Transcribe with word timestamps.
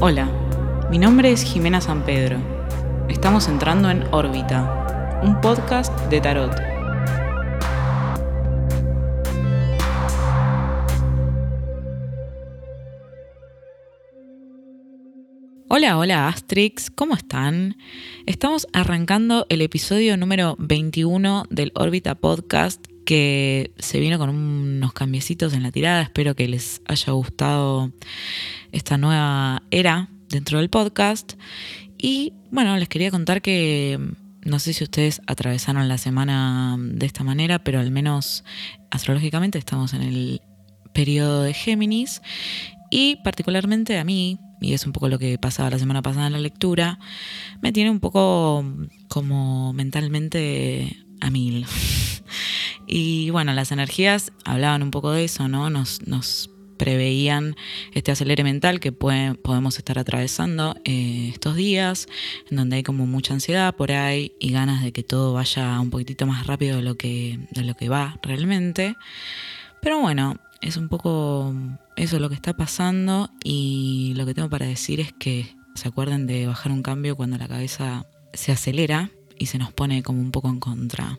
Hola, 0.00 0.30
mi 0.92 0.98
nombre 0.98 1.32
es 1.32 1.42
Jimena 1.42 1.80
San 1.80 2.04
Pedro. 2.04 2.38
Estamos 3.08 3.48
entrando 3.48 3.90
en 3.90 4.04
órbita, 4.12 5.20
un 5.24 5.40
podcast 5.40 5.92
de 6.08 6.20
tarot. 6.20 6.52
Hola, 15.68 15.98
hola 15.98 16.28
Astrix, 16.28 16.92
¿cómo 16.92 17.16
están? 17.16 17.76
Estamos 18.24 18.68
arrancando 18.72 19.46
el 19.48 19.62
episodio 19.62 20.16
número 20.16 20.54
21 20.60 21.46
del 21.50 21.72
Órbita 21.74 22.14
Podcast 22.14 22.86
que 23.08 23.72
se 23.78 24.00
vino 24.00 24.18
con 24.18 24.28
unos 24.28 24.92
cambiecitos 24.92 25.54
en 25.54 25.62
la 25.62 25.72
tirada. 25.72 26.02
Espero 26.02 26.36
que 26.36 26.46
les 26.46 26.82
haya 26.84 27.14
gustado 27.14 27.90
esta 28.70 28.98
nueva 28.98 29.62
era 29.70 30.10
dentro 30.28 30.58
del 30.58 30.68
podcast. 30.68 31.32
Y 31.96 32.34
bueno, 32.50 32.76
les 32.76 32.90
quería 32.90 33.10
contar 33.10 33.40
que 33.40 33.98
no 34.44 34.58
sé 34.58 34.74
si 34.74 34.84
ustedes 34.84 35.22
atravesaron 35.26 35.88
la 35.88 35.96
semana 35.96 36.76
de 36.78 37.06
esta 37.06 37.24
manera, 37.24 37.64
pero 37.64 37.80
al 37.80 37.90
menos 37.90 38.44
astrológicamente 38.90 39.58
estamos 39.58 39.94
en 39.94 40.02
el 40.02 40.42
periodo 40.92 41.44
de 41.44 41.54
Géminis 41.54 42.20
y 42.90 43.16
particularmente 43.24 43.96
a 43.96 44.04
mí, 44.04 44.38
y 44.60 44.74
es 44.74 44.84
un 44.84 44.92
poco 44.92 45.08
lo 45.08 45.18
que 45.18 45.38
pasaba 45.38 45.70
la 45.70 45.78
semana 45.78 46.02
pasada 46.02 46.26
en 46.26 46.34
la 46.34 46.40
lectura, 46.40 46.98
me 47.62 47.72
tiene 47.72 47.90
un 47.90 48.00
poco 48.00 48.66
como 49.08 49.72
mentalmente 49.72 50.94
a 51.22 51.30
mil. 51.30 51.64
Y 52.88 53.30
bueno, 53.30 53.52
las 53.52 53.70
energías 53.70 54.32
hablaban 54.44 54.82
un 54.82 54.90
poco 54.90 55.12
de 55.12 55.24
eso, 55.24 55.46
¿no? 55.46 55.68
Nos, 55.70 56.06
nos 56.06 56.50
preveían 56.78 57.56
este 57.92 58.12
acelere 58.12 58.44
mental 58.44 58.80
que 58.80 58.92
podemos 58.92 59.76
estar 59.76 59.98
atravesando 59.98 60.76
eh, 60.84 61.28
estos 61.30 61.56
días, 61.56 62.06
en 62.50 62.56
donde 62.56 62.76
hay 62.76 62.82
como 62.82 63.06
mucha 63.06 63.34
ansiedad 63.34 63.74
por 63.74 63.92
ahí 63.92 64.32
y 64.40 64.52
ganas 64.52 64.82
de 64.82 64.92
que 64.92 65.02
todo 65.02 65.34
vaya 65.34 65.78
un 65.80 65.90
poquitito 65.90 66.24
más 66.26 66.46
rápido 66.46 66.76
de 66.76 66.82
lo 66.82 66.96
que, 66.96 67.40
de 67.50 67.64
lo 67.64 67.74
que 67.74 67.90
va 67.90 68.18
realmente. 68.22 68.96
Pero 69.82 70.00
bueno, 70.00 70.36
es 70.62 70.76
un 70.76 70.88
poco 70.88 71.54
eso 71.96 72.18
lo 72.18 72.28
que 72.28 72.34
está 72.36 72.56
pasando 72.56 73.30
y 73.44 74.14
lo 74.16 74.24
que 74.24 74.34
tengo 74.34 74.48
para 74.48 74.66
decir 74.66 75.00
es 75.00 75.12
que 75.12 75.54
se 75.74 75.88
acuerden 75.88 76.26
de 76.26 76.46
bajar 76.46 76.72
un 76.72 76.82
cambio 76.82 77.16
cuando 77.16 77.36
la 77.36 77.48
cabeza 77.48 78.06
se 78.32 78.52
acelera 78.52 79.10
y 79.38 79.46
se 79.46 79.58
nos 79.58 79.72
pone 79.72 80.02
como 80.02 80.20
un 80.20 80.30
poco 80.30 80.48
en 80.48 80.60
contra. 80.60 81.18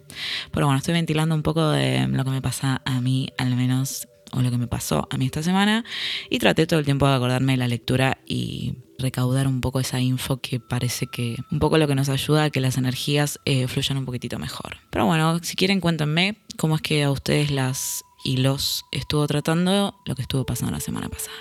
Pero 0.52 0.66
bueno, 0.66 0.80
estoy 0.80 0.94
ventilando 0.94 1.36
un 1.36 1.44
poco 1.44 1.70
de 1.70 2.08
lo 2.08 2.24
que 2.24 2.32
me 2.32 2.42
pasa 2.42 2.82
a 2.86 3.02
mí, 3.02 3.30
al 3.38 3.56
menos, 3.56 4.08
o 4.32 4.42
lo 4.42 4.52
que 4.52 4.58
me 4.58 4.68
pasó 4.68 5.08
a 5.10 5.18
mí 5.18 5.26
esta 5.26 5.44
semana, 5.44 5.84
y 6.30 6.40
traté 6.40 6.68
todo 6.68 6.80
el 6.80 6.86
tiempo 6.86 7.08
de 7.08 7.16
acordarme 7.16 7.54
de 7.54 7.58
la 7.58 7.68
lectura 7.68 8.20
y 8.28 8.76
recaudar 9.00 9.48
un 9.48 9.62
poco 9.62 9.80
esa 9.80 10.00
info 10.00 10.38
que 10.38 10.60
parece 10.60 11.08
que 11.08 11.38
un 11.52 11.60
poco 11.60 11.78
lo 11.78 11.88
que 11.88 11.96
nos 11.96 12.10
ayuda 12.10 12.46
a 12.46 12.50
que 12.50 12.60
las 12.60 12.78
energías 12.78 13.40
eh, 13.46 13.68
fluyan 13.68 13.98
un 13.98 14.06
poquitito 14.06 14.38
mejor. 14.40 14.78
Pero 14.92 15.06
bueno, 15.06 15.40
si 15.42 15.56
quieren 15.56 15.80
cuéntenme 15.80 16.38
cómo 16.58 16.76
es 16.76 16.82
que 16.82 17.04
a 17.04 17.12
ustedes 17.12 17.50
las 17.52 18.04
y 18.24 18.38
los 18.38 18.86
estuvo 18.92 19.26
tratando 19.28 19.96
lo 20.06 20.16
que 20.16 20.22
estuvo 20.22 20.46
pasando 20.46 20.72
la 20.72 20.80
semana 20.80 21.10
pasada. 21.10 21.38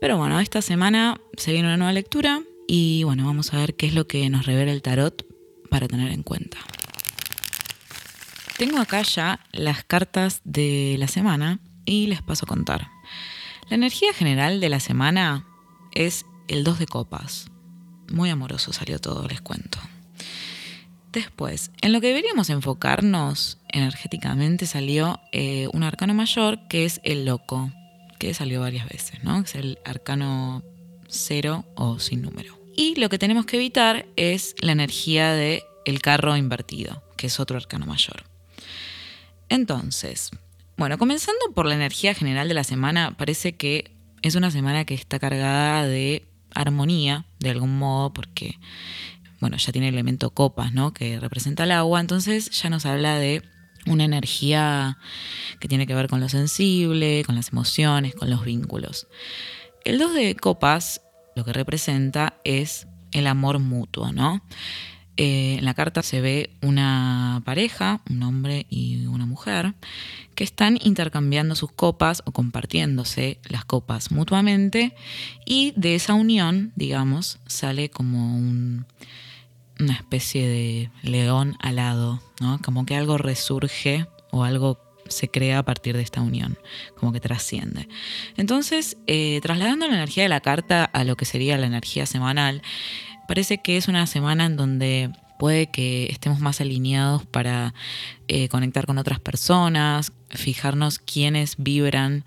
Pero 0.00 0.16
bueno, 0.16 0.38
esta 0.40 0.62
semana 0.62 1.20
se 1.36 1.52
viene 1.52 1.68
una 1.68 1.76
nueva 1.76 1.92
lectura 1.92 2.42
y 2.68 3.02
bueno, 3.04 3.26
vamos 3.26 3.52
a 3.52 3.58
ver 3.58 3.74
qué 3.74 3.86
es 3.86 3.94
lo 3.94 4.06
que 4.06 4.28
nos 4.30 4.46
revela 4.46 4.72
el 4.72 4.82
tarot 4.82 5.27
para 5.68 5.88
tener 5.88 6.12
en 6.12 6.22
cuenta. 6.22 6.58
Tengo 8.58 8.78
acá 8.78 9.02
ya 9.02 9.40
las 9.52 9.84
cartas 9.84 10.40
de 10.44 10.96
la 10.98 11.06
semana 11.06 11.60
y 11.84 12.08
les 12.08 12.22
paso 12.22 12.44
a 12.44 12.48
contar. 12.48 12.88
La 13.68 13.76
energía 13.76 14.12
general 14.12 14.60
de 14.60 14.68
la 14.68 14.80
semana 14.80 15.46
es 15.92 16.26
el 16.48 16.64
2 16.64 16.78
de 16.80 16.86
copas. 16.86 17.50
Muy 18.10 18.30
amoroso 18.30 18.72
salió 18.72 18.98
todo, 18.98 19.28
les 19.28 19.40
cuento. 19.40 19.78
Después, 21.12 21.70
en 21.80 21.92
lo 21.92 22.00
que 22.00 22.08
deberíamos 22.08 22.50
enfocarnos 22.50 23.58
energéticamente 23.68 24.66
salió 24.66 25.20
eh, 25.32 25.68
un 25.72 25.82
arcano 25.82 26.14
mayor 26.14 26.66
que 26.68 26.84
es 26.84 27.00
el 27.04 27.24
loco, 27.24 27.70
que 28.18 28.34
salió 28.34 28.60
varias 28.60 28.88
veces, 28.88 29.22
¿no? 29.22 29.38
Es 29.38 29.54
el 29.54 29.78
arcano 29.84 30.62
cero 31.06 31.64
o 31.76 31.98
sin 31.98 32.22
número. 32.22 32.57
Y 32.78 32.94
lo 32.94 33.08
que 33.08 33.18
tenemos 33.18 33.44
que 33.44 33.56
evitar 33.56 34.06
es 34.14 34.54
la 34.60 34.70
energía 34.70 35.32
del 35.32 35.64
el 35.84 36.00
carro 36.00 36.36
invertido, 36.36 37.02
que 37.16 37.26
es 37.26 37.40
otro 37.40 37.56
arcano 37.56 37.86
mayor. 37.86 38.22
Entonces, 39.48 40.30
bueno, 40.76 40.96
comenzando 40.96 41.40
por 41.56 41.66
la 41.66 41.74
energía 41.74 42.14
general 42.14 42.46
de 42.46 42.54
la 42.54 42.62
semana, 42.62 43.16
parece 43.16 43.56
que 43.56 43.90
es 44.22 44.36
una 44.36 44.52
semana 44.52 44.84
que 44.84 44.94
está 44.94 45.18
cargada 45.18 45.88
de 45.88 46.28
armonía, 46.54 47.24
de 47.40 47.50
algún 47.50 47.76
modo, 47.76 48.14
porque 48.14 48.60
bueno, 49.40 49.56
ya 49.56 49.72
tiene 49.72 49.88
el 49.88 49.94
elemento 49.94 50.30
copas, 50.30 50.72
¿no? 50.72 50.94
Que 50.94 51.18
representa 51.18 51.64
el 51.64 51.72
agua, 51.72 51.98
entonces 51.98 52.48
ya 52.50 52.70
nos 52.70 52.86
habla 52.86 53.18
de 53.18 53.42
una 53.86 54.04
energía 54.04 54.98
que 55.58 55.66
tiene 55.66 55.88
que 55.88 55.96
ver 55.96 56.06
con 56.06 56.20
lo 56.20 56.28
sensible, 56.28 57.24
con 57.26 57.34
las 57.34 57.50
emociones, 57.50 58.14
con 58.14 58.30
los 58.30 58.44
vínculos. 58.44 59.08
El 59.84 59.98
2 59.98 60.14
de 60.14 60.36
copas 60.36 61.00
lo 61.38 61.44
que 61.44 61.52
representa 61.52 62.34
es 62.42 62.88
el 63.12 63.28
amor 63.28 63.60
mutuo, 63.60 64.10
¿no? 64.10 64.42
Eh, 65.16 65.54
en 65.58 65.64
la 65.64 65.74
carta 65.74 66.02
se 66.02 66.20
ve 66.20 66.50
una 66.62 67.42
pareja, 67.44 68.00
un 68.10 68.24
hombre 68.24 68.66
y 68.68 69.06
una 69.06 69.24
mujer, 69.24 69.74
que 70.34 70.42
están 70.42 70.80
intercambiando 70.82 71.54
sus 71.54 71.70
copas 71.70 72.22
o 72.24 72.32
compartiéndose 72.32 73.38
las 73.48 73.64
copas 73.64 74.10
mutuamente 74.10 74.96
y 75.46 75.74
de 75.76 75.94
esa 75.94 76.14
unión, 76.14 76.72
digamos, 76.74 77.38
sale 77.46 77.88
como 77.88 78.36
un, 78.36 78.86
una 79.78 79.94
especie 79.94 80.48
de 80.48 80.90
león 81.02 81.56
alado, 81.60 82.20
¿no? 82.40 82.58
Como 82.64 82.84
que 82.84 82.96
algo 82.96 83.16
resurge 83.16 84.08
o 84.32 84.42
algo 84.42 84.87
se 85.08 85.28
crea 85.28 85.58
a 85.58 85.62
partir 85.64 85.96
de 85.96 86.02
esta 86.02 86.20
unión, 86.20 86.58
como 86.96 87.12
que 87.12 87.20
trasciende. 87.20 87.88
Entonces, 88.36 88.96
eh, 89.06 89.40
trasladando 89.42 89.86
la 89.86 89.94
energía 89.94 90.22
de 90.22 90.28
la 90.28 90.40
carta 90.40 90.84
a 90.84 91.04
lo 91.04 91.16
que 91.16 91.24
sería 91.24 91.58
la 91.58 91.66
energía 91.66 92.06
semanal, 92.06 92.62
parece 93.26 93.58
que 93.58 93.76
es 93.76 93.88
una 93.88 94.06
semana 94.06 94.46
en 94.46 94.56
donde 94.56 95.10
puede 95.38 95.70
que 95.70 96.06
estemos 96.10 96.40
más 96.40 96.60
alineados 96.60 97.24
para 97.24 97.72
eh, 98.26 98.48
conectar 98.48 98.86
con 98.86 98.98
otras 98.98 99.20
personas, 99.20 100.12
fijarnos 100.30 100.98
quiénes 100.98 101.54
vibran 101.56 102.24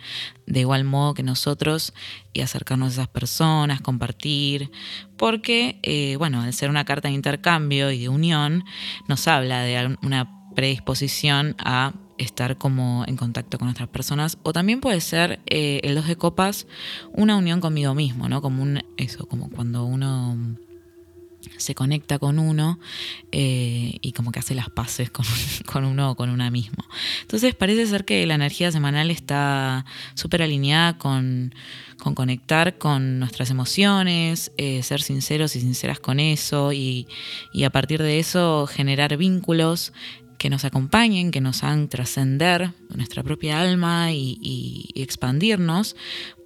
de 0.48 0.62
igual 0.62 0.86
modo 0.86 1.14
que 1.14 1.22
nosotros 1.22 1.94
y 2.34 2.42
acercarnos 2.42 2.90
a 2.90 2.92
esas 2.94 3.08
personas, 3.10 3.82
compartir, 3.82 4.72
porque, 5.18 5.80
eh, 5.84 6.16
bueno, 6.18 6.42
al 6.42 6.54
ser 6.54 6.70
una 6.70 6.86
carta 6.86 7.10
de 7.10 7.14
intercambio 7.14 7.92
y 7.92 8.00
de 8.00 8.10
unión, 8.10 8.64
nos 9.08 9.28
habla 9.28 9.62
de 9.62 9.98
una 10.02 10.50
predisposición 10.56 11.56
a 11.60 11.94
estar 12.22 12.58
como 12.58 13.04
en 13.08 13.18
contacto 13.18 13.58
con 13.58 13.68
otras 13.68 13.90
personas 13.90 14.38
o 14.44 14.54
también 14.54 14.80
puede 14.80 15.02
ser 15.02 15.40
eh, 15.48 15.82
el 15.84 15.96
dos 15.96 16.08
de 16.08 16.16
copas 16.16 16.68
una 17.14 17.36
unión 17.36 17.62
conmigo 17.62 17.94
mismo, 17.94 18.30
¿no? 18.30 18.42
Como 18.42 18.64
un 18.64 18.84
eso, 18.98 19.28
como 19.28 19.50
cuando 19.50 19.86
uno 19.86 20.38
se 21.58 21.76
conecta 21.76 22.20
con 22.20 22.40
uno 22.40 22.80
eh, 23.32 23.98
y 24.02 24.12
como 24.12 24.32
que 24.32 24.40
hace 24.40 24.56
las 24.56 24.70
paces 24.70 25.10
con, 25.10 25.26
con, 25.66 25.86
uno 25.86 26.12
o 26.12 26.16
con 26.16 26.30
una 26.30 26.52
mismo. 26.52 26.86
Entonces 27.22 27.56
parece 27.56 27.86
ser 27.88 28.06
que 28.06 28.26
la 28.26 28.36
energía 28.36 28.72
semanal 28.72 29.12
está 29.12 29.86
súper 30.14 30.44
alineada 30.44 30.98
con, 30.98 31.54
conectar 31.98 32.78
con 32.78 33.20
nuestras 33.20 33.50
emociones, 33.50 34.52
eh, 34.58 34.84
ser 34.84 35.02
sinceros 35.02 35.56
y 35.56 35.62
sinceras 35.62 36.00
con 36.00 36.20
eso 36.20 36.74
y, 36.74 37.08
y, 37.54 37.64
a 37.64 37.70
partir 37.70 38.02
de 38.02 38.20
eso 38.20 38.68
generar 38.68 39.18
vínculos 39.18 39.94
que 40.42 40.50
nos 40.50 40.66
acompañen, 40.66 41.30
que 41.30 41.40
nos 41.40 41.64
hagan 41.64 41.88
trascender 41.88 42.72
nuestra 42.96 43.22
propia 43.22 43.62
alma 43.62 44.12
y, 44.12 44.90
expandirnos, 44.96 45.96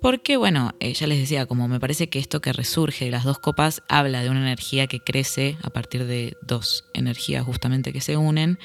porque 0.01 0.35
bueno, 0.35 0.75
eh, 0.81 0.93
ya 0.93 1.07
les 1.07 1.17
decía, 1.17 1.45
como 1.45 1.69
me 1.69 1.79
parece 1.79 2.09
que 2.09 2.19
esto 2.19 2.41
que 2.41 2.51
resurge 2.51 3.05
de 3.05 3.11
las 3.11 3.23
dos 3.23 3.39
copas 3.39 3.83
habla 3.87 4.21
de 4.21 4.29
una 4.29 4.41
energía 4.41 4.87
que 4.87 4.99
crece 4.99 5.57
a 5.63 5.69
partir 5.69 6.05
de 6.07 6.35
dos 6.41 6.83
energías 6.93 7.45
justamente 7.45 7.93
que 7.93 8.01
se 8.01 8.17
unen 8.17 8.59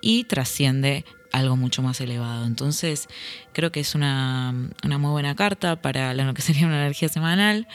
y 0.00 0.24
trasciende 0.24 1.04
algo 1.30 1.56
mucho 1.56 1.82
más 1.82 2.00
elevado. 2.00 2.44
Entonces, 2.44 3.06
creo 3.52 3.70
que 3.70 3.78
es 3.78 3.94
una, 3.94 4.52
muy 4.82 5.10
buena 5.12 5.36
carta 5.36 5.80
para 5.80 6.12
lo 6.12 6.34
que 6.34 6.42
sería 6.42 6.66
una 6.66 6.80
energía 6.80 7.08
semanal, 7.08 7.68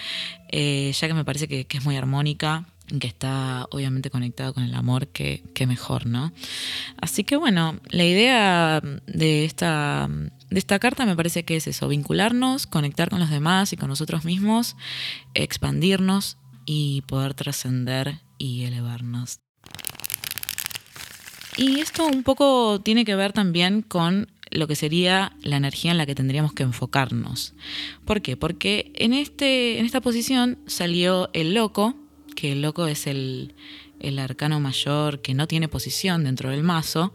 eh, 0.51 0.91
ya 0.91 1.07
que 1.07 1.13
me 1.13 1.23
parece 1.23 1.47
que 1.47 1.77
es 1.77 1.85
muy 1.85 1.95
armónica 1.95 2.65
que 2.99 3.07
está 3.07 3.67
obviamente 3.71 4.09
conectado 4.09 4.53
con 4.53 4.63
el 4.63 4.73
amor, 4.73 5.07
que, 5.07 5.43
mejor, 5.67 6.05
¿no? 6.05 6.31
Así 7.01 7.23
que 7.23 7.35
bueno, 7.35 7.79
la 7.89 8.05
idea 8.05 8.81
de 9.07 9.45
esta, 9.45 10.09
de 10.49 10.59
esta 10.59 10.79
carta 10.79 11.05
me 11.05 11.15
parece 11.15 11.43
que 11.43 11.57
es 11.57 11.67
eso, 11.67 11.87
vincularnos, 11.87 12.67
conectar 12.67 13.09
con 13.09 13.19
los 13.19 13.29
demás 13.29 13.73
y 13.73 13.77
con 13.77 13.89
nosotros 13.89 14.23
mismos, 14.23 14.75
expandirnos 15.33 16.37
y 16.65 17.01
poder 17.01 17.33
trascender 17.33 18.21
y 18.37 18.63
elevarnos. 18.63 19.39
Y 21.57 21.79
esto 21.79 22.05
un 22.05 22.23
poco 22.23 22.81
tiene 22.81 23.03
que 23.03 23.15
ver 23.15 23.33
también 23.33 23.81
con 23.81 24.27
lo 24.51 24.67
que 24.67 24.75
sería 24.75 25.35
la 25.41 25.57
energía 25.57 25.91
en 25.91 25.97
la 25.97 26.05
que 26.05 26.15
tendríamos 26.15 26.53
que 26.53 26.63
enfocarnos. 26.63 27.53
¿Por 28.05 28.21
qué? 28.21 28.37
Porque 28.37 28.91
en, 28.95 29.13
este, 29.13 29.79
en 29.79 29.85
esta 29.85 30.01
posición 30.01 30.59
salió 30.67 31.29
el 31.33 31.53
loco, 31.53 31.95
que 32.37 32.51
el 32.51 32.61
loco 32.61 32.85
es 32.85 33.07
el, 33.07 33.55
el 33.99 34.19
arcano 34.19 34.59
mayor 34.59 35.23
que 35.23 35.33
no 35.33 35.47
tiene 35.47 35.67
posición 35.67 36.23
dentro 36.23 36.51
del 36.51 36.61
mazo, 36.61 37.11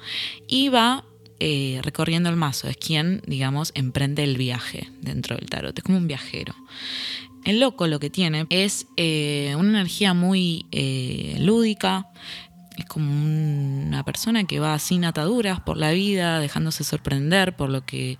y 0.48 0.68
va 0.68 1.04
eh, 1.38 1.78
recorriendo 1.84 2.28
el 2.28 2.34
mazo, 2.34 2.68
es 2.68 2.76
quien, 2.76 3.22
digamos, 3.24 3.70
emprende 3.76 4.24
el 4.24 4.36
viaje 4.36 4.90
dentro 5.00 5.36
del 5.36 5.48
tarot, 5.48 5.78
es 5.78 5.84
como 5.84 5.98
un 5.98 6.08
viajero. 6.08 6.56
El 7.44 7.60
loco 7.60 7.86
lo 7.86 8.00
que 8.00 8.10
tiene 8.10 8.46
es 8.50 8.86
eh, 8.96 9.54
una 9.56 9.70
energía 9.70 10.12
muy 10.12 10.66
eh, 10.72 11.36
lúdica, 11.38 12.08
es 12.76 12.84
como 12.86 13.08
una 13.12 14.04
persona 14.04 14.42
que 14.44 14.58
va 14.58 14.76
sin 14.80 15.04
ataduras 15.04 15.60
por 15.60 15.76
la 15.76 15.92
vida, 15.92 16.40
dejándose 16.40 16.82
sorprender 16.82 17.54
por 17.54 17.70
lo 17.70 17.86
que 17.86 18.18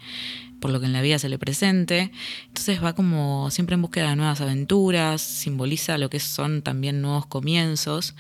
por 0.63 0.71
lo 0.71 0.81
que 0.81 0.87
en 0.87 0.95
la 0.95 1.03
vida 1.03 1.19
se 1.19 1.29
le 1.29 1.39
presente. 1.39 2.11
Entonces 2.47 2.83
va 2.83 2.95
como 2.95 3.51
siempre 3.51 3.75
en 3.75 3.83
búsqueda 3.83 4.09
de 4.09 4.17
nuevas 4.17 4.41
aventuras, 4.41 5.21
simboliza 5.21 5.99
lo 5.99 6.09
que 6.09 6.21
son 6.21 6.63
también 6.63 7.03
nuevos 7.03 7.27
comienzos 7.27 8.15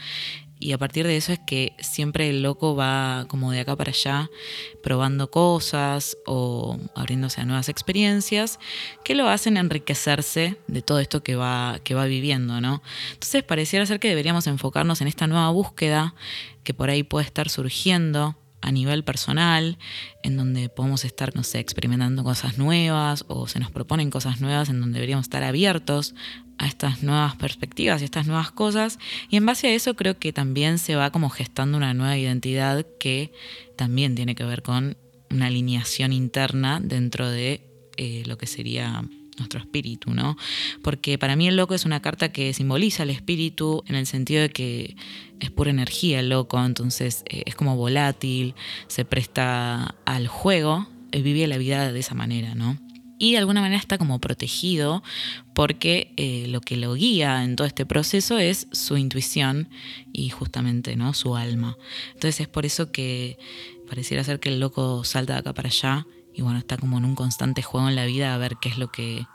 y 0.62 0.70
a 0.72 0.78
partir 0.78 1.04
de 1.08 1.16
eso 1.16 1.32
es 1.32 1.40
que 1.40 1.74
siempre 1.80 2.30
el 2.30 2.42
loco 2.42 2.76
va 2.76 3.26
como 3.26 3.50
de 3.50 3.58
acá 3.58 3.74
para 3.74 3.90
allá 3.90 4.30
probando 4.80 5.28
cosas 5.28 6.16
o 6.24 6.78
abriéndose 6.94 7.40
a 7.40 7.44
nuevas 7.44 7.68
experiencias 7.68 8.60
que 9.02 9.16
lo 9.16 9.28
hacen 9.28 9.56
enriquecerse 9.56 10.56
de 10.68 10.82
todo 10.82 11.00
esto 11.00 11.24
que 11.24 11.34
va, 11.34 11.80
que 11.82 11.96
va 11.96 12.04
viviendo, 12.04 12.60
¿no? 12.60 12.80
Entonces 13.12 13.42
pareciera 13.42 13.86
ser 13.86 13.98
que 13.98 14.08
deberíamos 14.08 14.46
enfocarnos 14.46 15.00
en 15.00 15.08
esta 15.08 15.26
nueva 15.26 15.50
búsqueda 15.50 16.14
que 16.62 16.74
por 16.74 16.90
ahí 16.90 17.02
puede 17.02 17.26
estar 17.26 17.48
surgiendo 17.48 18.36
a 18.62 18.72
nivel 18.72 19.04
personal, 19.04 19.76
en 20.22 20.36
donde 20.36 20.68
podemos 20.68 21.04
estar, 21.04 21.34
no 21.34 21.42
sé, 21.42 21.58
experimentando 21.58 22.24
cosas 22.24 22.58
nuevas 22.58 23.24
o 23.28 23.46
se 23.48 23.58
nos 23.58 23.70
proponen 23.70 24.10
cosas 24.10 24.40
nuevas 24.40 24.68
en 24.68 24.80
donde 24.80 24.94
deberíamos 24.94 25.26
estar 25.26 25.42
abiertos 25.42 26.14
a 26.58 26.66
estas 26.66 27.02
nuevas 27.02 27.36
perspectivas 27.36 28.00
y 28.00 28.04
estas 28.04 28.26
nuevas 28.26 28.52
cosas. 28.52 28.98
Y 29.28 29.36
en 29.36 29.44
base 29.44 29.66
a 29.68 29.74
eso 29.74 29.94
creo 29.94 30.18
que 30.18 30.32
también 30.32 30.78
se 30.78 30.94
va 30.96 31.10
como 31.10 31.28
gestando 31.28 31.76
una 31.76 31.92
nueva 31.92 32.16
identidad 32.16 32.86
que 32.98 33.32
también 33.76 34.14
tiene 34.14 34.34
que 34.34 34.44
ver 34.44 34.62
con 34.62 34.96
una 35.30 35.46
alineación 35.46 36.12
interna 36.12 36.80
dentro 36.80 37.28
de 37.28 37.66
eh, 37.96 38.22
lo 38.26 38.38
que 38.38 38.46
sería 38.46 39.02
nuestro 39.38 39.60
espíritu, 39.60 40.12
¿no? 40.12 40.36
Porque 40.82 41.18
para 41.18 41.36
mí 41.36 41.48
el 41.48 41.56
loco 41.56 41.74
es 41.74 41.84
una 41.84 42.02
carta 42.02 42.32
que 42.32 42.52
simboliza 42.52 43.02
el 43.02 43.10
espíritu 43.10 43.82
en 43.86 43.94
el 43.94 44.06
sentido 44.06 44.42
de 44.42 44.50
que 44.50 44.96
es 45.40 45.50
pura 45.50 45.70
energía 45.70 46.20
el 46.20 46.28
loco, 46.28 46.62
entonces 46.64 47.24
eh, 47.28 47.42
es 47.46 47.54
como 47.54 47.76
volátil, 47.76 48.54
se 48.86 49.04
presta 49.04 49.94
al 50.04 50.28
juego, 50.28 50.86
eh, 51.12 51.22
vive 51.22 51.46
la 51.46 51.58
vida 51.58 51.92
de 51.92 52.00
esa 52.00 52.14
manera, 52.14 52.54
¿no? 52.54 52.78
Y 53.18 53.32
de 53.32 53.38
alguna 53.38 53.60
manera 53.60 53.80
está 53.80 53.98
como 53.98 54.20
protegido 54.20 55.04
porque 55.54 56.12
eh, 56.16 56.46
lo 56.48 56.60
que 56.60 56.76
lo 56.76 56.94
guía 56.94 57.44
en 57.44 57.54
todo 57.54 57.68
este 57.68 57.86
proceso 57.86 58.36
es 58.36 58.66
su 58.72 58.96
intuición 58.96 59.68
y 60.12 60.30
justamente 60.30 60.96
¿no? 60.96 61.14
su 61.14 61.36
alma. 61.36 61.78
Entonces 62.14 62.40
es 62.40 62.48
por 62.48 62.66
eso 62.66 62.90
que 62.90 63.38
pareciera 63.88 64.24
ser 64.24 64.40
que 64.40 64.48
el 64.48 64.58
loco 64.58 65.04
salta 65.04 65.34
de 65.34 65.38
acá 65.38 65.52
para 65.54 65.68
allá 65.68 66.04
y 66.34 66.42
bueno, 66.42 66.58
está 66.58 66.76
como 66.76 66.98
en 66.98 67.04
un 67.04 67.14
constante 67.14 67.62
juego 67.62 67.88
en 67.88 67.96
la 67.96 68.06
vida 68.06 68.34
a 68.34 68.38
ver 68.38 68.56
qué 68.60 68.68
es 68.68 68.78
lo 68.78 68.90
que 68.90 69.26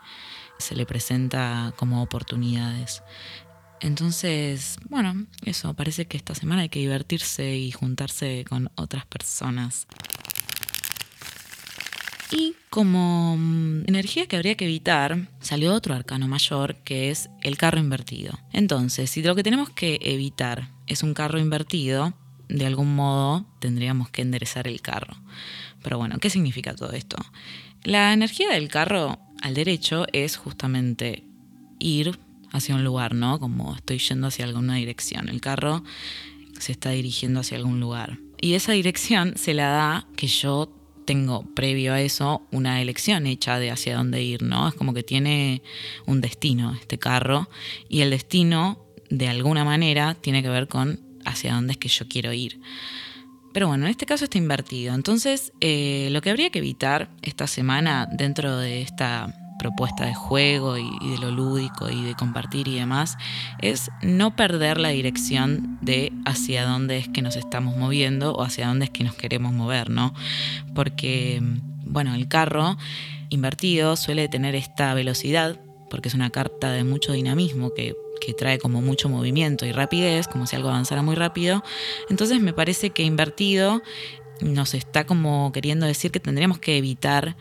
se 0.58 0.74
le 0.74 0.86
presenta 0.86 1.72
como 1.76 2.02
oportunidades. 2.02 3.02
Entonces, 3.80 4.76
bueno, 4.88 5.26
eso, 5.44 5.74
parece 5.74 6.06
que 6.06 6.16
esta 6.16 6.34
semana 6.34 6.62
hay 6.62 6.68
que 6.68 6.80
divertirse 6.80 7.56
y 7.56 7.70
juntarse 7.70 8.44
con 8.48 8.70
otras 8.74 9.06
personas. 9.06 9.86
Y 12.30 12.56
como 12.68 13.36
mm, 13.38 13.84
energía 13.86 14.26
que 14.26 14.36
habría 14.36 14.56
que 14.56 14.66
evitar, 14.66 15.28
salió 15.40 15.72
otro 15.72 15.94
arcano 15.94 16.28
mayor 16.28 16.76
que 16.84 17.10
es 17.10 17.30
el 17.42 17.56
carro 17.56 17.78
invertido. 17.78 18.38
Entonces, 18.52 19.10
si 19.10 19.22
lo 19.22 19.34
que 19.34 19.42
tenemos 19.42 19.70
que 19.70 19.98
evitar 20.02 20.70
es 20.86 21.02
un 21.02 21.14
carro 21.14 21.38
invertido, 21.38 22.14
de 22.48 22.66
algún 22.66 22.94
modo 22.94 23.46
tendríamos 23.60 24.10
que 24.10 24.22
enderezar 24.22 24.66
el 24.66 24.80
carro. 24.80 25.16
Pero 25.82 25.98
bueno, 25.98 26.18
¿qué 26.18 26.30
significa 26.30 26.74
todo 26.74 26.92
esto? 26.92 27.16
La 27.84 28.12
energía 28.12 28.50
del 28.50 28.68
carro 28.68 29.18
al 29.40 29.54
derecho 29.54 30.06
es 30.12 30.36
justamente 30.36 31.24
ir 31.78 32.18
hacia 32.50 32.74
un 32.74 32.84
lugar, 32.84 33.14
¿no? 33.14 33.38
Como 33.38 33.74
estoy 33.74 33.98
yendo 33.98 34.26
hacia 34.26 34.44
alguna 34.44 34.76
dirección. 34.76 35.28
El 35.28 35.40
carro 35.40 35.84
se 36.58 36.72
está 36.72 36.90
dirigiendo 36.90 37.40
hacia 37.40 37.56
algún 37.56 37.80
lugar. 37.80 38.18
Y 38.40 38.54
esa 38.54 38.72
dirección 38.72 39.34
se 39.36 39.54
la 39.54 39.68
da 39.68 40.06
que 40.16 40.26
yo 40.26 40.72
tengo 41.04 41.42
previo 41.54 41.94
a 41.94 42.02
eso 42.02 42.46
una 42.50 42.82
elección 42.82 43.26
hecha 43.26 43.58
de 43.58 43.70
hacia 43.70 43.96
dónde 43.96 44.22
ir, 44.22 44.42
¿no? 44.42 44.68
Es 44.68 44.74
como 44.74 44.92
que 44.92 45.02
tiene 45.02 45.62
un 46.06 46.20
destino 46.20 46.74
este 46.78 46.98
carro 46.98 47.48
y 47.88 48.02
el 48.02 48.10
destino 48.10 48.84
de 49.08 49.28
alguna 49.28 49.64
manera 49.64 50.14
tiene 50.14 50.42
que 50.42 50.50
ver 50.50 50.68
con 50.68 51.00
hacia 51.28 51.54
dónde 51.54 51.72
es 51.72 51.78
que 51.78 51.88
yo 51.88 52.08
quiero 52.08 52.32
ir. 52.32 52.60
Pero 53.52 53.68
bueno, 53.68 53.86
en 53.86 53.90
este 53.90 54.06
caso 54.06 54.24
está 54.24 54.38
invertido. 54.38 54.94
Entonces, 54.94 55.52
eh, 55.60 56.08
lo 56.12 56.20
que 56.20 56.30
habría 56.30 56.50
que 56.50 56.58
evitar 56.58 57.08
esta 57.22 57.46
semana 57.46 58.08
dentro 58.10 58.56
de 58.58 58.82
esta 58.82 59.34
propuesta 59.58 60.06
de 60.06 60.14
juego 60.14 60.78
y, 60.78 61.10
de 61.10 61.18
lo 61.18 61.30
lúdico 61.30 61.90
y 61.90 62.02
de 62.02 62.14
compartir 62.14 62.68
y 62.68 62.76
demás, 62.76 63.18
es 63.60 63.90
no 64.02 64.36
perder 64.36 64.78
la 64.78 64.90
dirección 64.90 65.78
de 65.80 66.12
hacia 66.24 66.64
dónde 66.64 66.98
es 66.98 67.08
que 67.08 67.22
nos 67.22 67.36
estamos 67.36 67.76
moviendo 67.76 68.32
o 68.32 68.42
hacia 68.42 68.68
dónde 68.68 68.84
es 68.84 68.90
que 68.90 69.04
nos 69.04 69.14
queremos 69.14 69.52
mover, 69.52 69.90
¿no? 69.90 70.14
Porque, 70.74 71.42
bueno, 71.84 72.14
el 72.14 72.28
carro 72.28 72.78
invertido 73.28 73.96
suele 73.96 74.28
tener 74.28 74.54
esta 74.54 74.94
velocidad, 74.94 75.60
porque 75.90 76.08
es 76.08 76.14
una 76.14 76.30
carta 76.30 76.70
de 76.70 76.84
mucho 76.84 77.12
dinamismo 77.12 77.74
que 77.74 77.94
que 78.18 78.34
trae 78.34 78.58
como 78.58 78.82
mucho 78.82 79.08
movimiento 79.08 79.66
y 79.66 79.72
rapidez, 79.72 80.28
como 80.28 80.46
si 80.46 80.56
algo 80.56 80.68
avanzara 80.68 81.02
muy 81.02 81.14
rápido. 81.14 81.62
Entonces 82.10 82.40
me 82.40 82.52
parece 82.52 82.90
que 82.90 83.02
invertido 83.02 83.82
nos 84.40 84.74
está 84.74 85.04
como 85.04 85.50
queriendo 85.52 85.86
decir 85.86 86.10
que 86.10 86.20
tendríamos 86.20 86.58
que 86.58 86.76
evitar 86.76 87.36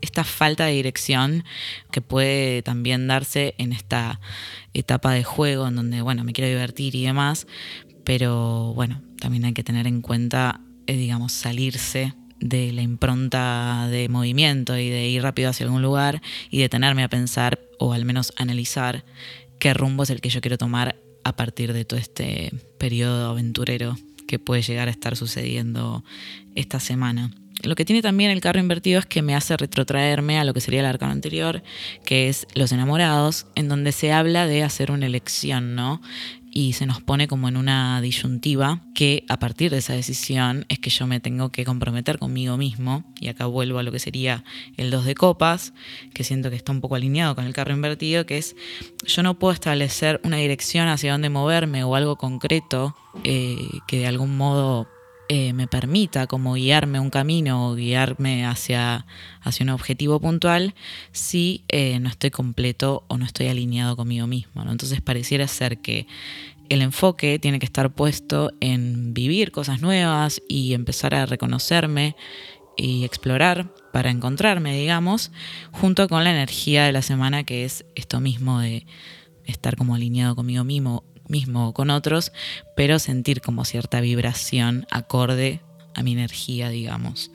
esta 0.00 0.24
falta 0.24 0.66
de 0.66 0.72
dirección 0.72 1.44
que 1.90 2.00
puede 2.00 2.62
también 2.62 3.08
darse 3.08 3.54
en 3.58 3.72
esta 3.72 4.20
etapa 4.74 5.12
de 5.12 5.24
juego 5.24 5.66
en 5.68 5.76
donde, 5.76 6.02
bueno, 6.02 6.22
me 6.22 6.32
quiero 6.32 6.48
divertir 6.48 6.94
y 6.94 7.04
demás, 7.04 7.46
pero 8.04 8.72
bueno, 8.74 9.02
también 9.20 9.44
hay 9.44 9.52
que 9.52 9.64
tener 9.64 9.86
en 9.86 10.02
cuenta, 10.02 10.60
eh, 10.86 10.96
digamos, 10.96 11.32
salirse 11.32 12.14
de 12.38 12.72
la 12.72 12.82
impronta 12.82 13.88
de 13.90 14.08
movimiento 14.08 14.76
y 14.76 14.90
de 14.90 15.08
ir 15.08 15.22
rápido 15.22 15.50
hacia 15.50 15.64
algún 15.64 15.82
lugar 15.82 16.20
y 16.50 16.60
detenerme 16.60 17.02
a 17.02 17.08
pensar 17.08 17.58
o 17.78 17.92
al 17.92 18.04
menos 18.04 18.32
analizar 18.36 19.04
qué 19.58 19.74
rumbo 19.74 20.02
es 20.02 20.10
el 20.10 20.20
que 20.20 20.28
yo 20.28 20.40
quiero 20.40 20.58
tomar 20.58 20.96
a 21.24 21.36
partir 21.36 21.72
de 21.72 21.84
todo 21.84 21.98
este 21.98 22.52
periodo 22.78 23.30
aventurero 23.30 23.96
que 24.26 24.38
puede 24.38 24.62
llegar 24.62 24.88
a 24.88 24.90
estar 24.90 25.16
sucediendo 25.16 26.04
esta 26.54 26.80
semana. 26.80 27.30
Lo 27.62 27.74
que 27.74 27.84
tiene 27.84 28.02
también 28.02 28.30
el 28.30 28.40
carro 28.40 28.60
invertido 28.60 29.00
es 29.00 29.06
que 29.06 29.22
me 29.22 29.34
hace 29.34 29.56
retrotraerme 29.56 30.38
a 30.38 30.44
lo 30.44 30.52
que 30.52 30.60
sería 30.60 30.80
el 30.80 30.86
arcano 30.86 31.12
anterior, 31.12 31.62
que 32.04 32.28
es 32.28 32.46
los 32.54 32.70
enamorados, 32.70 33.46
en 33.54 33.68
donde 33.68 33.92
se 33.92 34.12
habla 34.12 34.46
de 34.46 34.62
hacer 34.62 34.90
una 34.90 35.06
elección, 35.06 35.74
¿no? 35.74 36.02
Y 36.56 36.72
se 36.72 36.86
nos 36.86 37.02
pone 37.02 37.28
como 37.28 37.48
en 37.48 37.58
una 37.58 38.00
disyuntiva 38.00 38.80
que 38.94 39.26
a 39.28 39.38
partir 39.38 39.70
de 39.70 39.76
esa 39.76 39.92
decisión 39.92 40.64
es 40.70 40.78
que 40.78 40.88
yo 40.88 41.06
me 41.06 41.20
tengo 41.20 41.50
que 41.50 41.66
comprometer 41.66 42.18
conmigo 42.18 42.56
mismo. 42.56 43.04
Y 43.20 43.28
acá 43.28 43.44
vuelvo 43.44 43.78
a 43.78 43.82
lo 43.82 43.92
que 43.92 43.98
sería 43.98 44.42
el 44.78 44.90
2 44.90 45.04
de 45.04 45.14
copas, 45.14 45.74
que 46.14 46.24
siento 46.24 46.48
que 46.48 46.56
está 46.56 46.72
un 46.72 46.80
poco 46.80 46.94
alineado 46.94 47.34
con 47.34 47.44
el 47.44 47.52
carro 47.52 47.74
invertido, 47.74 48.24
que 48.24 48.38
es 48.38 48.56
yo 49.04 49.22
no 49.22 49.38
puedo 49.38 49.52
establecer 49.52 50.18
una 50.24 50.38
dirección 50.38 50.88
hacia 50.88 51.12
dónde 51.12 51.28
moverme 51.28 51.84
o 51.84 51.94
algo 51.94 52.16
concreto 52.16 52.96
eh, 53.22 53.58
que 53.86 53.98
de 53.98 54.06
algún 54.06 54.38
modo 54.38 54.88
eh, 55.28 55.52
me 55.52 55.66
permita 55.66 56.26
como 56.26 56.54
guiarme 56.54 57.00
un 57.00 57.10
camino 57.10 57.68
o 57.68 57.74
guiarme 57.74 58.46
hacia, 58.46 59.06
hacia 59.40 59.64
un 59.64 59.70
objetivo 59.70 60.20
puntual 60.20 60.74
si 61.10 61.64
eh, 61.68 61.98
no 61.98 62.08
estoy 62.08 62.30
completo 62.30 63.04
o 63.08 63.18
no 63.18 63.24
estoy 63.24 63.48
alineado 63.48 63.96
conmigo 63.96 64.26
mismo. 64.26 64.62
Entonces 64.62 65.00
pareciera 65.00 65.48
ser 65.48 65.78
que 65.78 66.06
el 66.68 66.82
enfoque 66.82 67.38
tiene 67.38 67.58
que 67.58 67.66
estar 67.66 67.90
puesto 67.92 68.52
en 68.60 69.14
vivir 69.14 69.50
cosas 69.50 69.80
nuevas 69.80 70.42
y 70.48 70.74
empezar 70.74 71.14
a 71.14 71.26
reconocerme 71.26 72.16
y 72.76 73.04
explorar 73.04 73.72
para 73.92 74.10
encontrarme, 74.10 74.76
digamos, 74.76 75.32
junto 75.72 76.08
con 76.08 76.22
la 76.22 76.30
energía 76.30 76.84
de 76.84 76.92
la 76.92 77.02
semana 77.02 77.44
que 77.44 77.64
es 77.64 77.84
esto 77.94 78.20
mismo 78.20 78.60
de 78.60 78.86
estar 79.44 79.76
como 79.76 79.94
alineado 79.94 80.36
conmigo 80.36 80.64
mismo 80.64 81.04
mismo 81.28 81.68
o 81.68 81.74
con 81.74 81.90
otros, 81.90 82.32
pero 82.76 82.98
sentir 82.98 83.40
como 83.40 83.64
cierta 83.64 84.00
vibración 84.00 84.86
acorde 84.90 85.60
a 85.94 86.02
mi 86.02 86.12
energía, 86.12 86.68
digamos. 86.68 87.30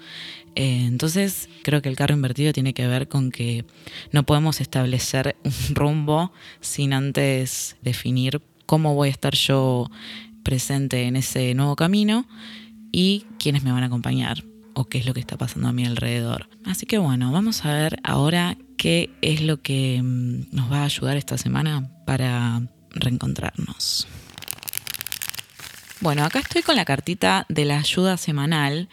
Eh, 0.55 0.86
entonces 0.86 1.48
creo 1.63 1.81
que 1.81 1.89
el 1.89 1.95
carro 1.95 2.13
invertido 2.13 2.51
tiene 2.51 2.74
que 2.74 2.88
ver 2.88 3.07
con 3.07 3.31
que 3.31 3.65
no 4.12 4.24
podemos 4.24 4.60
establecer 4.60 5.36
un 5.43 5.75
rumbo 5.75 6.31
sin 6.60 6.93
antes 6.93 7.77
definir 7.81 8.41
cómo 8.65 8.95
voy 8.95 9.10
a 9.10 9.12
estar 9.12 9.33
yo 9.33 9.89
presente 10.43 11.03
en 11.03 11.15
ese 11.15 11.53
nuevo 11.53 11.75
camino 11.75 12.25
y 12.91 13.25
quiénes 13.39 13.63
me 13.63 13.71
van 13.71 13.83
a 13.83 13.88
acompañar. 13.88 14.43
o 14.74 14.86
qué 14.86 15.00
es 15.00 15.05
lo 15.05 15.13
que 15.13 15.19
está 15.19 15.38
pasando 15.38 15.67
a 15.67 15.74
mi 15.74 15.86
alrededor. 15.86 16.48
Así 16.63 16.86
que 16.86 16.98
bueno, 16.98 17.33
vamos 17.33 17.65
a 17.65 17.74
ver 17.74 18.00
ahora 18.05 18.57
qué 18.77 19.10
es 19.21 19.41
lo 19.41 19.62
que 19.62 20.01
mm, 20.01 20.55
nos 20.55 20.71
va 20.71 20.83
a 20.83 20.86
ayudar 20.86 21.17
esta 21.17 21.38
semana 21.38 21.91
para 22.05 22.62
reencontrarnos. 22.93 24.07
Bueno, 26.00 26.24
acá 26.25 26.39
estoy 26.39 26.63
con 26.63 26.75
la 26.75 26.86
cartita 26.86 27.45
de 27.48 27.65
la 27.65 27.77
ayuda 27.77 28.17
semanal 28.17 28.89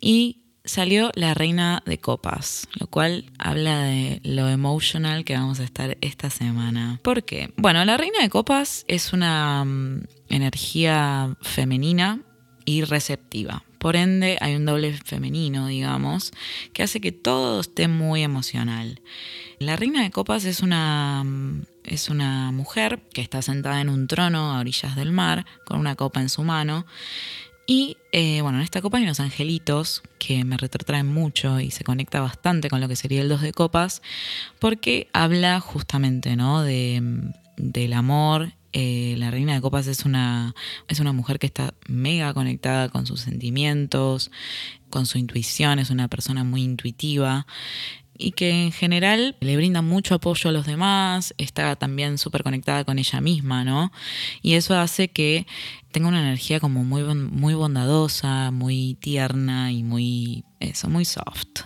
y 0.00 0.44
salió 0.64 1.10
la 1.14 1.34
reina 1.34 1.82
de 1.84 1.98
copas, 1.98 2.68
lo 2.78 2.86
cual 2.86 3.30
habla 3.38 3.82
de 3.82 4.20
lo 4.24 4.48
emotional 4.48 5.24
que 5.24 5.34
vamos 5.34 5.60
a 5.60 5.64
estar 5.64 5.98
esta 6.00 6.30
semana. 6.30 7.00
¿Por 7.02 7.24
qué? 7.24 7.52
Bueno, 7.56 7.84
la 7.84 7.96
reina 7.96 8.20
de 8.20 8.30
copas 8.30 8.84
es 8.88 9.12
una 9.12 9.64
mm, 9.64 10.04
energía 10.28 11.36
femenina 11.42 12.20
y 12.64 12.82
receptiva. 12.82 13.64
Por 13.84 13.96
ende, 13.96 14.38
hay 14.40 14.56
un 14.56 14.64
doble 14.64 14.94
femenino, 14.94 15.66
digamos, 15.66 16.32
que 16.72 16.82
hace 16.82 17.02
que 17.02 17.12
todo 17.12 17.60
esté 17.60 17.86
muy 17.86 18.22
emocional. 18.22 19.02
La 19.58 19.76
reina 19.76 20.02
de 20.02 20.10
copas 20.10 20.46
es 20.46 20.60
una, 20.60 21.22
mm, 21.22 21.66
es 21.84 22.08
una 22.08 22.50
mujer 22.50 23.02
que 23.12 23.20
está 23.20 23.42
sentada 23.42 23.82
en 23.82 23.90
un 23.90 24.06
trono 24.06 24.54
a 24.54 24.60
orillas 24.60 24.96
del 24.96 25.12
mar, 25.12 25.44
con 25.66 25.78
una 25.78 25.96
copa 25.96 26.22
en 26.22 26.30
su 26.30 26.44
mano, 26.44 26.86
y 27.66 27.98
eh, 28.10 28.40
bueno, 28.40 28.56
en 28.56 28.64
esta 28.64 28.80
copa 28.80 28.96
hay 28.96 29.02
unos 29.02 29.20
angelitos 29.20 30.02
que 30.18 30.44
me 30.44 30.56
retrotraen 30.56 31.06
mucho 31.06 31.60
y 31.60 31.70
se 31.70 31.84
conecta 31.84 32.22
bastante 32.22 32.70
con 32.70 32.80
lo 32.80 32.88
que 32.88 32.96
sería 32.96 33.20
el 33.20 33.28
dos 33.28 33.42
de 33.42 33.52
copas, 33.52 34.00
porque 34.60 35.08
habla 35.12 35.60
justamente 35.60 36.36
¿no? 36.36 36.62
de, 36.62 37.02
del 37.58 37.92
amor. 37.92 38.54
Eh, 38.76 39.14
la 39.18 39.30
reina 39.30 39.54
de 39.54 39.60
copas 39.60 39.86
es 39.86 40.04
una, 40.04 40.52
es 40.88 40.98
una 40.98 41.12
mujer 41.12 41.38
que 41.38 41.46
está 41.46 41.74
mega 41.86 42.34
conectada 42.34 42.88
con 42.88 43.06
sus 43.06 43.20
sentimientos, 43.20 44.32
con 44.90 45.06
su 45.06 45.16
intuición, 45.18 45.78
es 45.78 45.90
una 45.90 46.08
persona 46.08 46.42
muy 46.42 46.64
intuitiva 46.64 47.46
y 48.16 48.32
que 48.32 48.50
en 48.50 48.72
general 48.72 49.36
le 49.40 49.56
brinda 49.56 49.82
mucho 49.82 50.14
apoyo 50.14 50.50
a 50.50 50.52
los 50.52 50.66
demás, 50.66 51.34
está 51.38 51.76
también 51.76 52.18
súper 52.18 52.42
conectada 52.42 52.84
con 52.84 52.98
ella 52.98 53.20
misma, 53.20 53.64
¿no? 53.64 53.92
Y 54.42 54.54
eso 54.54 54.76
hace 54.78 55.08
que 55.08 55.46
tenga 55.90 56.08
una 56.08 56.20
energía 56.20 56.60
como 56.60 56.84
muy, 56.84 57.02
muy 57.02 57.54
bondadosa, 57.54 58.50
muy 58.50 58.96
tierna 59.00 59.72
y 59.72 59.82
muy, 59.82 60.44
eso, 60.60 60.88
muy 60.88 61.04
soft. 61.04 61.62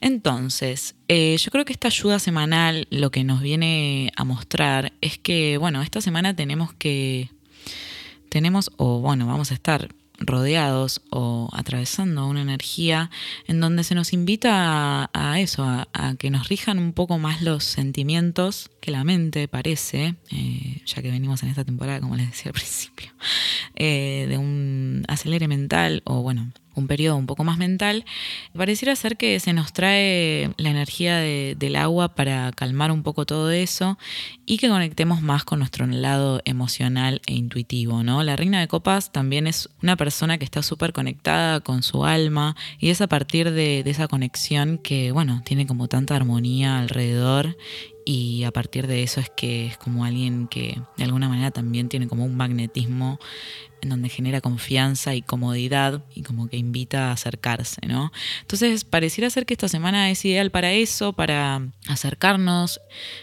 Entonces, 0.00 0.94
eh, 1.08 1.36
yo 1.38 1.50
creo 1.50 1.64
que 1.64 1.72
esta 1.72 1.88
ayuda 1.88 2.18
semanal 2.18 2.86
lo 2.90 3.10
que 3.10 3.24
nos 3.24 3.40
viene 3.40 4.12
a 4.16 4.24
mostrar 4.24 4.92
es 5.00 5.18
que, 5.18 5.58
bueno, 5.58 5.82
esta 5.82 6.00
semana 6.00 6.34
tenemos 6.34 6.72
que, 6.74 7.30
tenemos, 8.28 8.70
o 8.76 9.00
bueno, 9.00 9.26
vamos 9.26 9.50
a 9.50 9.54
estar 9.54 9.88
rodeados 10.26 11.02
o 11.10 11.48
atravesando 11.52 12.26
una 12.26 12.42
energía 12.42 13.10
en 13.46 13.60
donde 13.60 13.84
se 13.84 13.94
nos 13.94 14.12
invita 14.12 15.10
a, 15.12 15.40
eso, 15.40 15.64
a, 15.64 16.14
que 16.18 16.30
nos 16.30 16.48
rijan 16.48 16.78
un 16.78 16.92
poco 16.92 17.18
más 17.18 17.42
los 17.42 17.64
sentimientos 17.64 18.70
que 18.80 18.90
la 18.90 19.04
mente 19.04 19.48
parece, 19.48 20.16
eh, 20.30 20.82
ya 20.86 21.02
que 21.02 21.10
venimos 21.10 21.42
en 21.42 21.50
esta 21.50 21.64
temporada, 21.64 22.00
como 22.00 22.16
les 22.16 22.30
decía 22.30 22.50
al 22.50 22.54
principio, 22.54 23.12
eh, 23.74 24.26
de 24.28 24.38
un 24.38 25.04
acelere 25.08 25.48
mental 25.48 26.02
o 26.04 26.22
bueno, 26.22 26.52
un 26.74 26.86
periodo 26.86 27.16
un 27.16 27.26
poco 27.26 27.44
más 27.44 27.58
mental, 27.58 28.04
pareciera 28.56 28.96
ser 28.96 29.16
que 29.16 29.40
se 29.40 29.52
nos 29.52 29.72
trae 29.72 30.50
la 30.56 30.70
energía 30.70 31.18
del 31.18 31.76
agua 31.76 32.14
para 32.14 32.52
calmar 32.52 32.92
un 32.92 33.02
poco 33.02 33.26
todo 33.26 33.50
eso 33.50 33.98
y 34.46 34.58
que 34.58 34.68
conectemos 34.68 35.22
más 35.22 35.44
con 35.44 35.58
nuestro 35.58 35.86
lado 35.86 36.40
emocional 36.44 37.20
e 37.26 37.34
intuitivo, 37.34 38.02
¿no? 38.02 38.22
La 38.22 38.36
reina 38.36 38.60
de 38.60 38.68
copas 38.68 39.12
también 39.12 39.46
es 39.46 39.68
una 39.82 39.96
persona 39.96 40.38
que 40.38 40.44
está 40.44 40.62
súper 40.62 40.92
conectada 40.92 41.60
con 41.60 41.82
su 41.82 42.04
alma 42.04 42.56
y 42.78 42.90
es 42.90 43.00
a 43.00 43.06
partir 43.06 43.50
de, 43.50 43.82
de 43.82 43.90
esa 43.90 44.08
conexión 44.08 44.78
que, 44.78 45.12
bueno, 45.12 45.42
tiene 45.44 45.66
como 45.66 45.88
tanta 45.88 46.16
armonía 46.16 46.78
alrededor 46.78 47.56
y 48.04 48.44
a 48.44 48.50
partir 48.50 48.86
de 48.86 49.02
eso 49.02 49.20
es 49.20 49.30
que 49.30 49.66
es 49.66 49.76
como 49.76 50.04
alguien 50.04 50.48
que 50.48 50.80
de 50.96 51.04
alguna 51.04 51.28
manera 51.28 51.50
también 51.50 51.88
tiene 51.88 52.08
como 52.08 52.24
un 52.24 52.36
magnetismo 52.36 53.18
en 53.80 53.88
donde 53.88 54.08
genera 54.08 54.40
confianza 54.40 55.14
y 55.14 55.22
comodidad 55.22 56.04
y 56.14 56.22
como 56.22 56.48
que 56.48 56.56
invita 56.56 57.08
a 57.08 57.12
acercarse, 57.12 57.86
¿no? 57.86 58.12
Entonces 58.40 58.84
pareciera 58.84 59.28
ser 59.28 59.44
que 59.44 59.54
esta 59.54 59.68
semana 59.68 60.10
es 60.10 60.24
ideal 60.24 60.50
para 60.50 60.72
eso, 60.72 61.12
para 61.12 61.68
acercarnos 61.88 62.80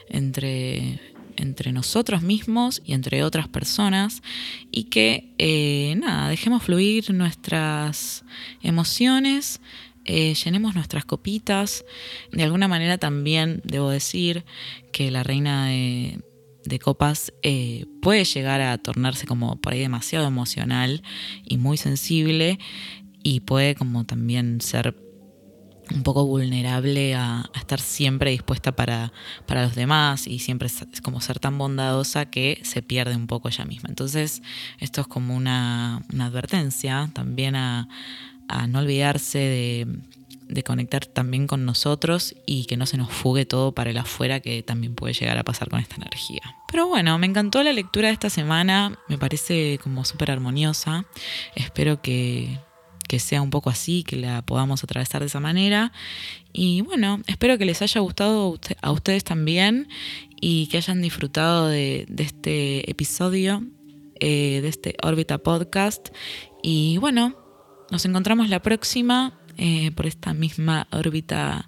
entre, 0.10 1.00
entre 1.38 1.72
nosotros 1.72 2.22
mismos 2.22 2.82
y 2.86 2.94
entre 2.94 3.24
otras 3.24 3.48
personas 3.48 4.22
y 4.70 4.86
que, 4.86 5.34
eh, 5.38 5.96
nada, 5.98 6.30
dejemos 6.30 6.62
fluir 6.62 7.14
nuestras 7.14 8.26
emociones 8.62 9.62
eh, 10.06 10.34
llenemos 10.34 10.76
nuestras 10.76 11.06
copitas. 11.06 11.86
De 12.32 12.44
alguna 12.44 12.68
manera 12.68 12.98
también 12.98 13.62
debo 13.64 13.90
decir 13.90 14.46
que 14.92 15.12
la 15.12 15.24
reina 15.24 15.68
de, 15.68 16.22
copas 16.84 17.34
eh, 17.42 17.86
puede 18.02 18.26
llegar 18.26 18.62
a 18.62 18.78
tornarse 18.78 19.26
como 19.26 19.60
por 19.60 19.74
ahí 19.74 19.80
demasiado 19.80 20.28
emocional 20.28 21.02
y 21.44 21.58
muy 21.58 21.78
sensible 21.78 22.60
y 23.24 23.40
puede 23.40 23.74
como 23.74 24.06
también 24.06 24.62
ser 24.62 24.96
un 25.92 26.04
poco 26.04 26.26
vulnerable 26.26 27.16
a, 27.16 27.50
estar 27.56 27.80
siempre 27.80 28.32
dispuesta 28.32 28.76
para, 28.76 29.12
para, 29.48 29.64
los 29.64 29.76
demás 29.76 30.28
y 30.28 30.40
siempre 30.40 30.68
es 30.68 31.02
como 31.02 31.22
ser 31.22 31.40
tan 31.40 31.58
bondadosa 31.58 32.26
que 32.30 32.62
se 32.64 32.82
pierde 32.82 33.16
un 33.16 33.28
poco 33.28 33.50
ella 33.50 33.66
misma. 33.66 33.90
Entonces 33.90 34.42
esto 34.80 35.02
es 35.02 35.08
como 35.08 35.36
una, 35.36 36.04
una 36.14 36.28
advertencia 36.28 37.10
también 37.14 37.56
a, 37.56 37.88
a 38.50 38.68
no 38.68 38.80
olvidarse 38.80 39.40
de, 39.40 40.64
conectar 40.64 41.06
también 41.06 41.48
con 41.48 41.64
nosotros 41.64 42.36
y 42.46 42.66
que 42.66 42.76
no 42.76 42.86
se 42.86 42.98
nos 42.98 43.10
fugue 43.10 43.46
todo 43.46 43.72
para 43.74 43.92
el 43.92 43.98
afuera 43.98 44.42
que 44.42 44.62
también 44.62 44.94
puede 44.94 45.14
llegar 45.14 45.38
a 45.38 45.44
pasar 45.44 45.70
con 45.70 45.80
esta 45.80 45.96
energía. 45.96 46.42
Pero 46.70 46.88
bueno, 46.88 47.18
me 47.18 47.28
encantó 47.28 47.64
la 47.64 47.72
lectura 47.72 48.10
de 48.10 48.14
esta 48.14 48.30
semana, 48.30 49.00
me 49.08 49.18
parece 49.18 49.80
como 49.82 50.04
súper 50.04 50.32
armoniosa, 50.32 51.06
espero 51.56 52.02
que, 52.02 52.60
que 53.08 53.20
sea 53.20 53.42
un 53.42 53.52
poco 53.52 53.70
así, 53.70 54.04
que 54.04 54.18
la 54.18 54.42
podamos 54.42 54.84
atravesar 54.84 55.22
de 55.22 55.28
esa 55.28 55.40
manera. 55.40 55.94
Y 56.52 56.82
bueno, 56.82 57.22
espero 57.28 57.58
que 57.58 57.66
les 57.66 57.82
haya 57.82 58.02
gustado 58.02 58.60
a 58.82 58.92
ustedes 58.92 59.24
también 59.24 59.88
y 60.42 60.68
que 60.68 60.78
hayan 60.78 61.02
disfrutado 61.02 61.68
de, 61.68 62.06
de 62.10 62.24
este 62.24 62.90
episodio, 62.90 63.64
eh, 64.20 64.60
de 64.62 64.68
este 64.68 64.96
Órbita 65.02 65.38
Podcast. 65.38 66.10
Y 66.62 66.98
bueno, 66.98 67.36
nos 67.92 68.06
encontramos 68.06 68.50
la 68.50 68.60
próxima 68.60 69.34
eh, 69.58 69.92
por 69.92 70.06
esta 70.06 70.34
misma 70.34 70.88
órbita 70.92 71.68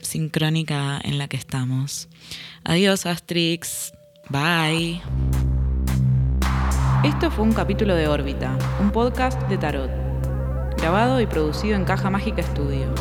sincrónica 0.00 1.00
en 1.02 1.18
la 1.18 1.26
que 1.28 1.36
estamos. 1.36 2.08
Adiós, 2.64 3.04
Astrix. 3.06 3.92
Bye. 4.28 5.00
Esto 7.04 7.30
fue 7.30 7.44
un 7.44 7.52
capítulo 7.52 7.94
de 7.96 8.08
Órbita, 8.08 8.56
un 8.80 8.90
podcast 8.92 9.40
de 9.48 9.58
tarot, 9.58 9.90
grabado 10.78 11.20
y 11.20 11.26
producido 11.26 11.74
en 11.74 11.84
Caja 11.84 12.08
Mágica 12.10 12.42
Studio. 12.42 12.94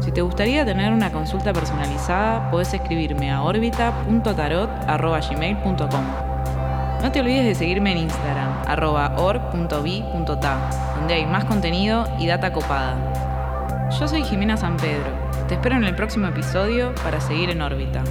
Si 0.00 0.12
te 0.12 0.22
gustaría 0.22 0.64
tener 0.64 0.92
una 0.92 1.10
consulta 1.12 1.52
personalizada, 1.52 2.50
puedes 2.50 2.72
escribirme 2.72 3.32
a 3.32 3.42
orbita.tarot.gmail.com. 3.42 6.04
No 7.02 7.10
te 7.10 7.20
olvides 7.20 7.44
de 7.44 7.56
seguirme 7.56 7.90
en 7.92 7.98
Instagram, 7.98 8.51
or.bi.ta, 8.80 10.70
donde 10.96 11.14
hay 11.14 11.26
más 11.26 11.44
contenido 11.44 12.04
y 12.18 12.26
data 12.26 12.52
copada. 12.52 13.88
Yo 13.98 14.08
soy 14.08 14.24
Jimena 14.24 14.56
San 14.56 14.76
Pedro. 14.76 15.10
Te 15.48 15.54
espero 15.54 15.76
en 15.76 15.84
el 15.84 15.94
próximo 15.94 16.26
episodio 16.26 16.94
para 17.02 17.20
seguir 17.20 17.50
en 17.50 17.60
órbita. 17.60 18.02